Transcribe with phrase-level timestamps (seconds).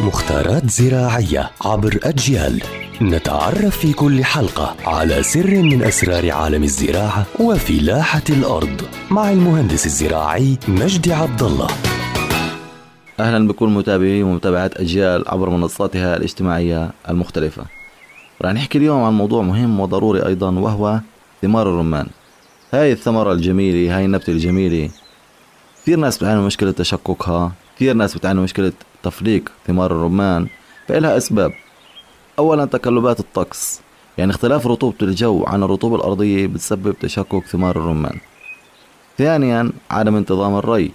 [0.00, 2.62] مختارات زراعية عبر أجيال.
[3.02, 10.58] نتعرف في كل حلقة على سر من أسرار عالم الزراعة وفلاحة الأرض مع المهندس الزراعي
[10.68, 11.66] مجدي عبد الله
[13.20, 17.64] أهلا بكل متابعي ومتابعات أجيال عبر منصاتها الاجتماعية المختلفة.
[18.42, 21.00] رح نحكي اليوم عن موضوع مهم وضروري أيضا وهو
[21.42, 22.06] ثمار الرمان.
[22.74, 24.90] هاي الثمرة الجميلة هاي النبتة الجميلة.
[25.82, 27.52] كثير ناس بتعاني من مشكلة تشققها
[27.82, 28.72] كثير ناس بتعاني مشكلة
[29.02, 30.46] تفليك ثمار الرمان
[30.88, 31.52] فإلها أسباب.
[32.38, 33.80] أولا تقلبات الطقس.
[34.18, 38.18] يعني اختلاف رطوبة الجو عن الرطوبة الأرضية بتسبب تشقق ثمار الرمان.
[39.18, 40.92] ثانيا عدم انتظام الري.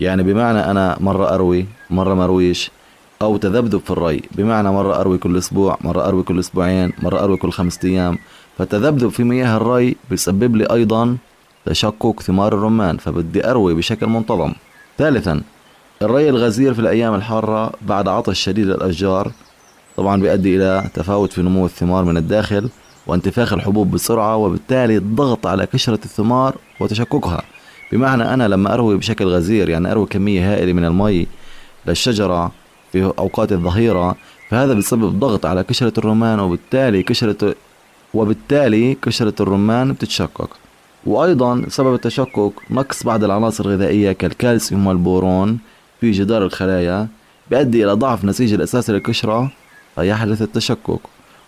[0.00, 2.70] يعني بمعنى أنا مرة أروي مرة مرويش
[3.22, 4.22] أو تذبذب في الري.
[4.32, 8.18] بمعنى مرة أروي كل أسبوع مرة أروي كل أسبوعين مرة أروي كل خمسة أيام.
[8.58, 11.16] فالتذبذب في مياه الري بيسبب لي أيضا
[11.66, 14.52] تشقق ثمار الرمان فبدي أروي بشكل منتظم.
[14.98, 15.42] ثالثا
[16.02, 19.32] الري الغزير في الأيام الحارة بعد عطش شديد للأشجار
[19.96, 22.68] طبعا بيؤدي إلى تفاوت في نمو الثمار من الداخل
[23.06, 27.42] وانتفاخ الحبوب بسرعة وبالتالي الضغط على قشرة الثمار وتشققها
[27.92, 31.26] بمعنى أنا لما أروي بشكل غزير يعني أروي كمية هائلة من المي
[31.86, 32.52] للشجرة
[32.92, 34.16] في أوقات الظهيرة
[34.50, 37.54] فهذا بيسبب ضغط على قشرة الرمان وبالتالي قشرة
[38.14, 40.50] وبالتالي قشرة الرمان بتتشقق
[41.06, 45.58] وأيضا سبب التشقق نقص بعض العناصر الغذائية كالكالسيوم والبورون
[46.00, 47.08] في جدار الخلايا
[47.50, 49.50] بيؤدي إلى ضعف نسيج الأساسي للقشرة
[49.94, 51.00] فيحدث التشقق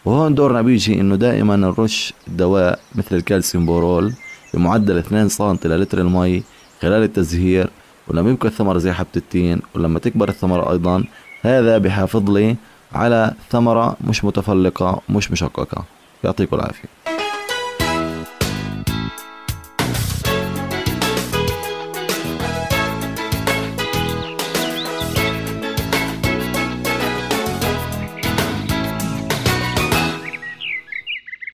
[0.04, 4.12] وهون دورنا بيجي إنه دائما نرش دواء مثل الكالسيوم بورون
[4.54, 6.42] بمعدل 2 سم لتر المي
[6.82, 7.70] خلال التزهير
[8.08, 11.04] ولما يبقى الثمرة زي حبة التين ولما تكبر الثمرة أيضا
[11.42, 12.56] هذا بحافظ لي
[12.92, 15.84] على ثمرة مش متفلقة مش مشققة
[16.24, 17.11] يعطيكم العافية.